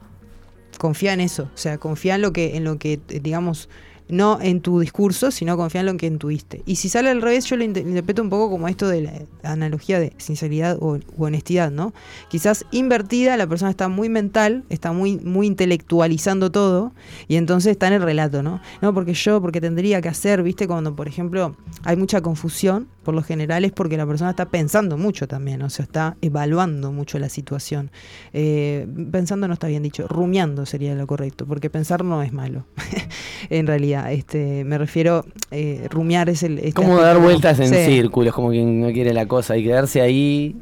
[0.78, 3.70] confía en eso, o sea, confía en lo que, en lo que eh, digamos,
[4.10, 6.62] no en tu discurso, sino confía en lo que intuiste.
[6.66, 10.00] Y si sale al revés, yo lo interpreto un poco como esto de la analogía
[10.00, 11.94] de sinceridad o, honestidad, ¿no?
[12.30, 16.94] Quizás invertida, la persona está muy mental, está muy, muy intelectualizando todo,
[17.28, 18.62] y entonces está en el relato, ¿no?
[18.82, 20.68] No, porque yo, porque tendría que hacer, ¿viste?
[20.68, 24.98] Cuando, por ejemplo, hay mucha confusión, por lo general es porque la persona está pensando
[24.98, 27.92] mucho también, o sea, está evaluando mucho la situación.
[28.34, 32.66] Eh, pensando no está bien dicho, rumiando sería lo correcto, porque pensar no es malo,
[33.50, 33.97] en realidad.
[34.12, 36.58] Este, me refiero, eh, rumiar es el...
[36.60, 40.56] Este como dar vueltas en círculos, como quien no quiere la cosa, y quedarse ahí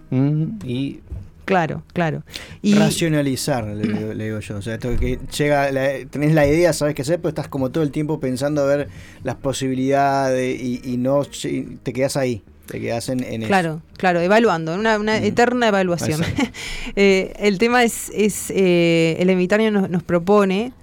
[0.64, 1.00] y
[1.46, 2.24] Claro, claro.
[2.64, 4.58] Y Racionalizar, le, digo yo.
[4.58, 5.70] O sea, esto que llega,
[6.10, 8.90] tenés la idea, sabes qué hacer, pero estás como todo el tiempo pensando a ver
[9.24, 11.22] las posibilidades y, no
[11.84, 12.44] te quedas ahí.
[12.66, 16.20] Te quedas en, en Claro, claro, evaluando, una, una eterna evaluación.
[16.96, 20.74] eh, el tema es, es eh, el ermitaño nos, nos, propone,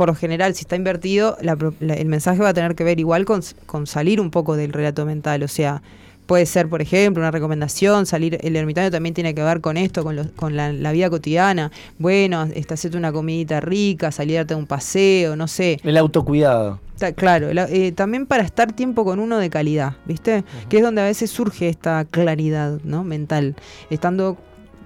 [0.00, 3.42] por lo general, si está invertido, el mensaje va a tener que ver igual con,
[3.66, 5.82] con salir un poco del relato mental, o sea,
[6.24, 10.04] Puede ser, por ejemplo, una recomendación, salir, el ermitaño también tiene que ver con esto,
[10.04, 11.72] con, con la, vida cotidiana.
[11.98, 15.80] Bueno, este, hacerte una comidita rica, salir a un paseo, no sé.
[15.82, 16.78] El autocuidado.
[17.16, 20.44] Claro, eh, también para estar tiempo con uno de calidad, ¿viste?
[20.68, 23.02] Que es donde a veces surge esta claridad ¿no?
[23.02, 23.56] mental.
[23.90, 24.38] Estando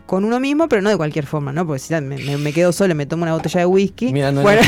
[0.07, 1.67] con uno mismo, pero no de cualquier forma, ¿no?
[1.67, 4.13] Porque si me, quedo solo, me tomo una botella de whisky.
[4.13, 4.61] bueno,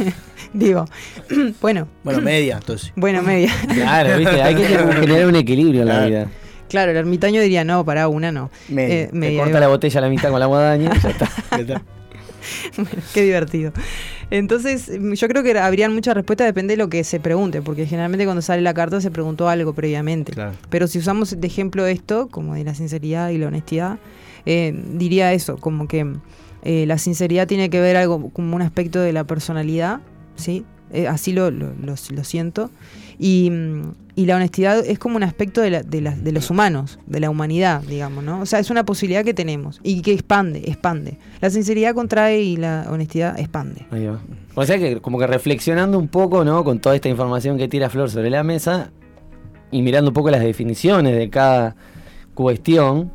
[0.52, 0.84] digo,
[1.60, 1.88] bueno.
[2.04, 2.92] Bueno, media, entonces.
[2.96, 3.52] Bueno, media.
[3.72, 4.42] Claro, ¿viste?
[4.42, 4.64] Hay que
[5.00, 6.30] generar un equilibrio en la vida.
[6.68, 8.50] Claro, el ermitaño diría, no, para una no.
[8.68, 9.10] Media.
[9.12, 11.30] Eh, corta la botella a la mitad con la guadaña ya está.
[13.12, 13.72] qué divertido.
[14.30, 18.24] Entonces, yo creo que habrían muchas respuestas, depende de lo que se pregunte, porque generalmente
[18.24, 20.32] cuando sale la carta se preguntó algo previamente.
[20.70, 23.98] Pero si usamos de ejemplo esto, como de la sinceridad y la honestidad,
[24.46, 26.06] eh, diría eso, como que
[26.62, 30.00] eh, la sinceridad tiene que ver algo como un aspecto de la personalidad,
[30.36, 30.64] ¿sí?
[30.92, 32.70] Eh, así lo, lo, siento.
[33.18, 33.50] Y,
[34.14, 37.18] y, la honestidad es como un aspecto de, la, de, la, de, los humanos, de
[37.18, 38.40] la humanidad, digamos, ¿no?
[38.40, 41.18] O sea, es una posibilidad que tenemos y que expande, expande.
[41.40, 43.86] La sinceridad contrae y la honestidad expande.
[44.54, 46.62] O sea que como que reflexionando un poco, ¿no?
[46.62, 48.90] Con toda esta información que tira Flor sobre la mesa
[49.70, 51.74] y mirando un poco las definiciones de cada
[52.34, 53.12] cuestión,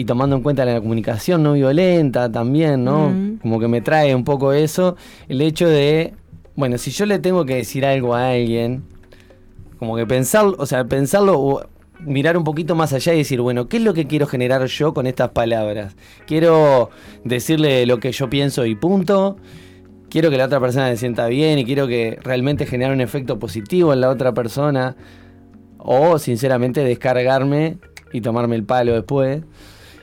[0.00, 3.12] y tomando en cuenta la comunicación no violenta también, ¿no?
[3.42, 4.96] Como que me trae un poco eso,
[5.28, 6.14] el hecho de,
[6.56, 8.82] bueno, si yo le tengo que decir algo a alguien,
[9.78, 11.66] como que pensarlo, o sea, pensarlo o
[12.00, 14.94] mirar un poquito más allá y decir, bueno, ¿qué es lo que quiero generar yo
[14.94, 15.94] con estas palabras?
[16.26, 16.88] Quiero
[17.22, 19.36] decirle lo que yo pienso y punto.
[20.08, 23.38] Quiero que la otra persona se sienta bien y quiero que realmente genere un efecto
[23.38, 24.96] positivo en la otra persona.
[25.76, 27.76] O sinceramente descargarme
[28.14, 29.42] y tomarme el palo después.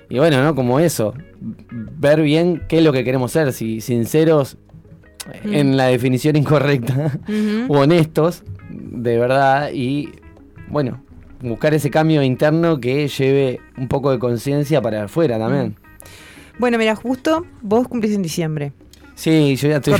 [0.09, 0.55] Y bueno, ¿no?
[0.55, 1.13] Como eso,
[1.71, 4.57] ver bien qué es lo que queremos ser, si sinceros
[5.43, 5.53] mm.
[5.53, 7.19] en la definición incorrecta
[7.67, 10.09] o honestos, de verdad, y
[10.69, 11.01] bueno,
[11.41, 15.75] buscar ese cambio interno que lleve un poco de conciencia para afuera también.
[16.59, 18.73] Bueno, mira, justo vos cumplís en diciembre.
[19.17, 19.95] Sí, yo ya estoy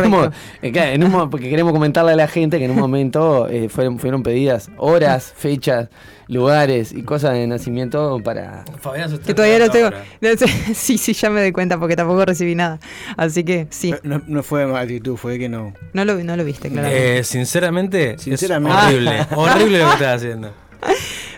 [0.62, 3.98] eh, en un, porque queremos comentarle a la gente que en un momento eh, fueron,
[3.98, 5.90] fueron pedidas horas, fechas,
[6.28, 8.64] lugares y cosas de nacimiento para.
[8.80, 9.90] Fabián que todavía no tengo.
[10.76, 12.80] sí, sí, ya me doy cuenta porque tampoco recibí nada.
[13.18, 13.96] Así que sí.
[14.04, 15.74] No, no fue actitud, fue que no.
[15.94, 16.88] No lo, no lo viste, claro.
[16.88, 19.26] Eh, sinceramente, sinceramente, horrible.
[19.36, 20.67] horrible lo que estás haciendo.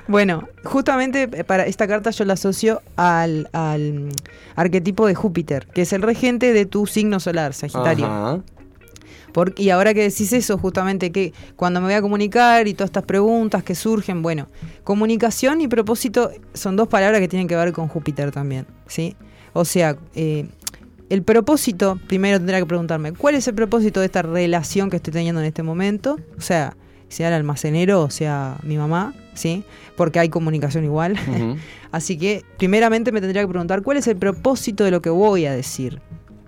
[0.09, 3.47] Bueno, justamente eh, para esta carta yo la asocio al,
[4.55, 8.43] arquetipo de Júpiter, que es el regente de tu signo solar, Sagitario.
[9.55, 13.03] y ahora que decís eso, justamente que cuando me voy a comunicar y todas estas
[13.03, 14.47] preguntas que surgen, bueno,
[14.83, 19.15] comunicación y propósito son dos palabras que tienen que ver con Júpiter también, ¿sí?
[19.53, 20.47] O sea, eh,
[21.09, 25.13] el propósito, primero tendrá que preguntarme, ¿cuál es el propósito de esta relación que estoy
[25.13, 26.17] teniendo en este momento?
[26.35, 26.75] O sea,
[27.09, 29.63] sea el almacenero o sea mi mamá, ¿sí?
[29.95, 31.17] Porque hay comunicación igual.
[31.91, 35.45] Así que, primeramente me tendría que preguntar cuál es el propósito de lo que voy
[35.45, 36.01] a decir.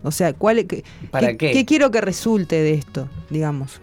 [0.04, 1.66] O sea, ¿cuál, qué, ¿Para qué, qué?
[1.66, 3.82] quiero que resulte de esto, digamos?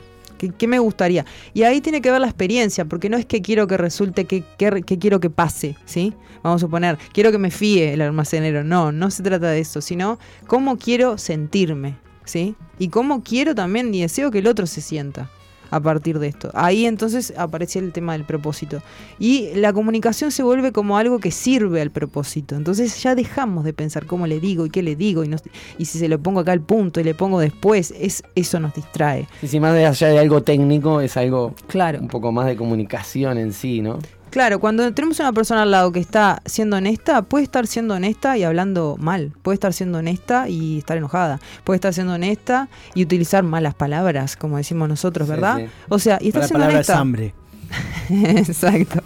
[0.56, 1.24] ¿Qué, me gustaría?
[1.52, 4.44] Y ahí tiene que ver la experiencia, porque no es que quiero que resulte, que,
[4.56, 6.14] que, quiero que pase, ¿sí?
[6.44, 8.62] Vamos a suponer, quiero que me fíe el almacenero.
[8.62, 12.54] No, no se trata de eso, sino cómo quiero sentirme, ¿sí?
[12.78, 15.28] Y cómo quiero también y deseo que el otro se sienta
[15.70, 16.50] a partir de esto.
[16.54, 18.82] Ahí entonces aparece el tema del propósito.
[19.18, 22.56] Y la comunicación se vuelve como algo que sirve al propósito.
[22.56, 25.34] Entonces ya dejamos de pensar cómo le digo y qué le digo y,
[25.78, 28.74] y si se lo pongo acá al punto y le pongo después, es, eso nos
[28.74, 29.26] distrae.
[29.42, 32.00] Y si más allá de algo técnico es algo claro.
[32.00, 33.98] un poco más de comunicación en sí, ¿no?
[34.30, 38.36] Claro, cuando tenemos una persona al lado que está siendo honesta, puede estar siendo honesta
[38.36, 39.32] y hablando mal.
[39.42, 41.40] Puede estar siendo honesta y estar enojada.
[41.64, 45.58] Puede estar siendo honesta y utilizar malas palabras, como decimos nosotros, ¿verdad?
[45.58, 45.66] sí.
[45.88, 47.34] O sea, y está La siendo palabra es hambre.
[48.10, 49.00] Exacto.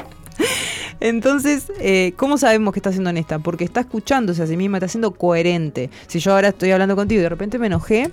[1.00, 3.40] Entonces, eh, ¿cómo sabemos que está siendo honesta?
[3.40, 5.90] Porque está escuchándose a sí misma, está siendo coherente.
[6.06, 8.08] Si yo ahora estoy hablando contigo y de repente me enojé,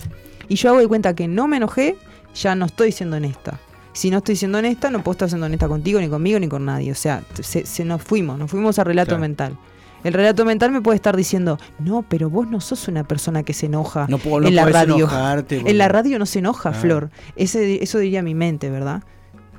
[0.48, 1.96] y yo hago de cuenta que no me enojé,
[2.34, 3.60] ya no estoy siendo honesta.
[4.00, 6.64] Si no estoy siendo honesta, no puedo estar siendo honesta contigo, ni conmigo, ni con
[6.64, 6.90] nadie.
[6.90, 9.20] O sea, se, se nos fuimos, nos fuimos al relato Claro.
[9.20, 9.58] mental.
[10.04, 13.52] El relato mental me puede estar diciendo, no, pero vos no sos una persona que
[13.52, 14.96] se enoja No, puedo, no en la radio.
[14.96, 15.62] enojarte.
[15.66, 16.72] En la radio no se enoja, Ah.
[16.72, 17.10] Flor.
[17.36, 19.02] Ese, eso diría mi mente, ¿verdad?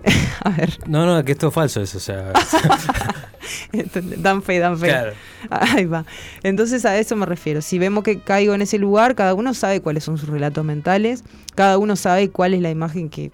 [0.43, 2.33] a ver, No, no, que esto es falso eso, o sea.
[4.17, 4.87] dan fe, dan fe.
[4.87, 5.11] claro.
[5.49, 6.05] Ahí va.
[6.41, 7.61] Entonces a eso me refiero.
[7.61, 11.23] Si vemos que caigo en ese lugar, cada uno sabe cuáles son sus relatos mentales,
[11.53, 13.31] cada uno sabe cuál es la imagen que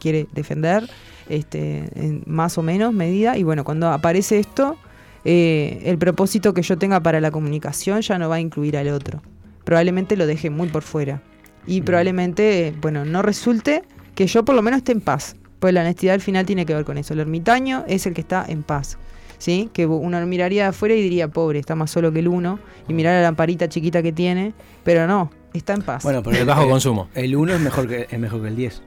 [0.00, 0.88] quiere defender,
[1.28, 3.36] este, en más o menos medida.
[3.36, 4.76] Y bueno, cuando aparece esto,
[5.24, 8.88] eh, el propósito que yo tenga para la comunicación ya no va a incluir al
[8.88, 9.22] otro.
[9.64, 11.22] Probablemente lo deje muy por fuera.
[11.66, 13.82] Y probablemente, eh, bueno, no resulte
[14.14, 15.36] que yo por lo menos esté en paz.
[15.60, 17.12] Pues la honestidad al final tiene que ver con eso.
[17.12, 18.98] El ermitaño es el que está en paz.
[19.40, 19.70] ¿sí?
[19.72, 22.94] Que uno miraría de afuera y diría, pobre, está más solo que el uno, y
[22.94, 26.04] mirar la lamparita chiquita que tiene, pero no, está en paz.
[26.04, 27.08] Bueno, pero El bajo consumo.
[27.14, 28.82] El 1 es mejor que es mejor que el 10.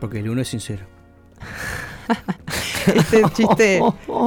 [0.00, 0.86] Porque el 1 es sincero.
[2.94, 3.80] este chiste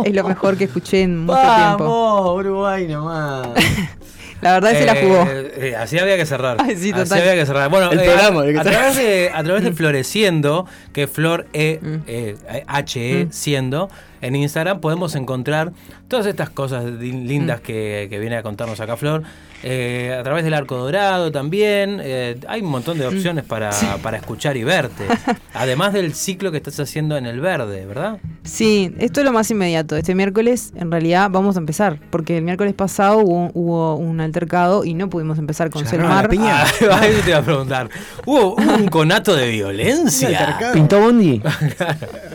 [0.06, 1.84] es lo mejor que escuché en mucho tiempo.
[1.86, 3.50] Vamos, Uruguay nomás.
[4.42, 5.26] La verdad se la Eh, jugó.
[5.30, 6.58] eh, así había que cerrar.
[6.60, 7.70] Ay, sí, así había que cerrar.
[7.70, 11.46] Bueno, El eh, programa, a, que través de, a través de Floreciendo, que es Flor
[11.54, 11.96] E, Mm.
[12.08, 13.32] eh, H, E, Mm.
[13.32, 13.90] siendo,
[14.22, 15.72] en Instagram podemos encontrar
[16.08, 17.64] todas estas cosas lindas Mm.
[17.64, 19.24] que, que viene a contarnos acá Flor.
[19.64, 22.00] Eh, a través del Arco Dorado también.
[22.04, 23.02] eh, hay un montón Mm.
[23.02, 23.70] de opciones para,
[24.02, 25.04] para escuchar y verte.
[25.54, 28.18] Además del ciclo que estás haciendo en el verde, ¿verdad?
[28.44, 29.96] Sí, esto es lo más inmediato.
[29.96, 32.00] Este miércoles, en realidad, vamos a empezar.
[32.10, 36.30] Porque el miércoles pasado hubo, hubo un altercado y no pudimos empezar con Selmar.
[36.40, 36.66] Ah,
[37.02, 37.90] ahí te iba a preguntar.
[38.26, 40.58] ¿Hubo, un conato de violencia?
[40.74, 41.42] ¿Pintó Bondi?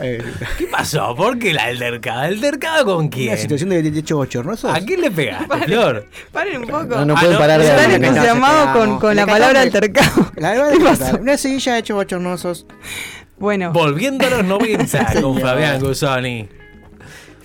[0.01, 0.23] Eh,
[0.57, 1.13] ¿Qué pasó?
[1.15, 2.23] ¿Por qué la altercada?
[2.23, 3.29] ¿Altercada con quién?
[3.29, 4.69] Una situación de, de hecho bochornoso.
[4.69, 6.05] ¿A quién le pegaste, Flor?
[6.31, 6.85] Paren un poco.
[6.87, 7.89] No, no Ah, pueden no, parar de hablar.
[7.99, 10.31] no, entusiasmados con, con la palabra altercado.
[10.35, 12.65] La verdad una silla de hecho bochornosos.
[13.39, 15.39] Bueno, Volviendo a los 90 con.
[15.39, 16.49] Fabián Gusoni.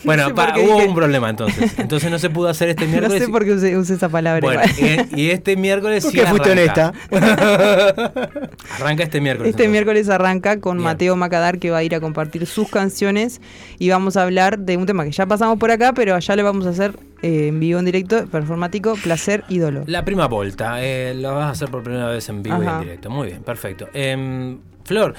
[0.04, 1.78] Bueno, sé pa- hubo dije- un problema entonces.
[1.78, 3.22] Entonces no se pudo hacer este no miércoles.
[3.22, 4.40] sé por qué usé, usé esa palabra.
[4.40, 4.62] Bueno,
[5.14, 6.92] y, y este miércoles ¿Por sí qué fuiste arranca.
[7.10, 8.12] honesta?
[8.80, 9.50] Arranca este miércoles.
[9.50, 9.70] Este entonces.
[9.70, 10.84] miércoles arranca con Bien.
[10.84, 13.40] Mateo Macadar que va a ir a compartir sus canciones
[13.78, 16.42] y vamos a hablar de un tema que ya pasamos por acá, pero allá le
[16.42, 19.84] vamos a hacer eh, en vivo, en directo, performático, placer y dolor.
[19.86, 22.80] La prima vuelta, eh, lo vas a hacer por primera vez en vivo y en
[22.80, 23.10] directo.
[23.10, 23.88] Muy bien, perfecto.
[23.94, 25.14] Em, Flor,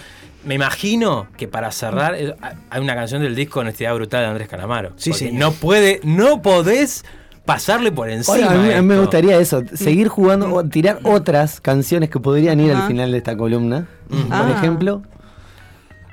[0.46, 2.36] me imagino que para cerrar eh,
[2.70, 4.92] hay una canción del disco Honestidad Brutal de Andrés Calamaro.
[4.98, 5.34] Sí, señor.
[5.36, 7.06] No puede, no podés
[7.46, 8.36] pasarle por encima.
[8.38, 12.20] Oye, a, mí, a mí me gustaría eso, seguir jugando o tirar otras canciones que
[12.20, 13.88] podrían ir al final de esta columna.
[14.10, 14.54] Por Ah.
[14.58, 15.02] ejemplo.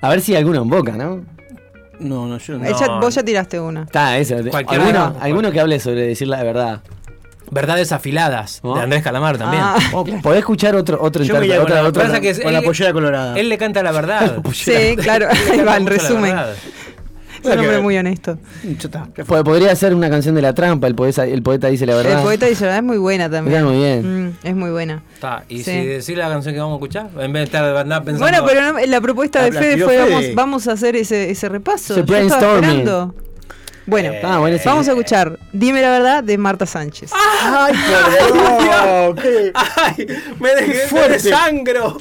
[0.02, 1.24] A ver si alguno en boca, ¿no?
[1.98, 2.64] No, no, yo no.
[2.64, 3.82] Ya- vos ya tiraste una.
[3.82, 4.36] Está, eso.
[4.50, 4.84] Cualquiera.
[4.84, 6.80] ¿Alguno, alguno que hable sobre decir la verdad.
[7.50, 8.74] Verdades afiladas ¿No?
[8.76, 9.62] de Andrés Calamaro también.
[9.64, 12.52] Ah, O podés escuchar otro, otro Yo intérprete, otra- la, otra- pasa que es- con
[12.52, 13.38] la él- pollera colorada.
[13.38, 14.38] Él le canta la verdad.
[14.54, 16.36] sí, claro, ahí va, en la resumen.
[17.42, 18.36] Es un hombre muy honesto.
[19.26, 22.18] Podría ser una canción de la trampa, el poeta, el poeta dice la verdad.
[22.18, 23.56] El poeta dice la verdad es muy buena también.
[23.56, 24.26] Está muy bien.
[24.28, 25.02] Mm, es muy buena.
[25.14, 25.64] Está, y Sí.
[25.70, 28.24] si decís la canción que vamos a escuchar, en vez de estar andar pensando.
[28.30, 30.10] Bueno, pero no- la propuesta de La Fede fue Fede.
[30.10, 31.94] vamos, vamos a hacer ese, ese repaso.
[31.94, 32.18] Ese Yo estaba
[32.58, 32.78] brainstorming.
[32.80, 33.14] esperando.
[33.86, 34.62] Bueno, Eh, Ah, bueno, sí.
[34.66, 37.10] vamos a escuchar Dime la verdad de Marta Sánchez.
[37.14, 37.74] Ay,
[39.22, 40.06] qué- ¡Ay!
[40.38, 41.12] ¡Me dejé fuerte.
[41.14, 41.98] de sangro!